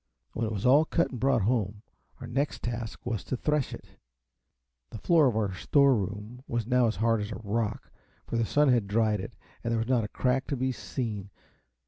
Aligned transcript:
When 0.33 0.47
it 0.47 0.51
was 0.51 0.65
all 0.65 0.83
cut 0.83 1.11
and 1.11 1.19
brought 1.19 1.43
home, 1.43 1.83
our 2.19 2.25
next 2.25 2.63
task 2.63 3.05
was 3.05 3.23
to 3.25 3.37
thresh 3.37 3.71
it. 3.71 3.99
The 4.89 4.97
floor 4.97 5.27
of 5.27 5.35
our 5.35 5.53
store 5.53 5.95
room 5.95 6.41
was 6.47 6.65
now 6.65 6.87
as 6.87 6.95
hard 6.95 7.21
as 7.21 7.31
a 7.31 7.37
rock, 7.43 7.91
for 8.25 8.35
the 8.35 8.43
sun 8.43 8.69
had 8.69 8.87
dried 8.87 9.19
it, 9.19 9.35
and 9.63 9.71
there 9.71 9.77
was 9.77 9.87
not 9.87 10.03
a 10.03 10.07
crack 10.07 10.47
to 10.47 10.57
be 10.57 10.71
seen. 10.71 11.29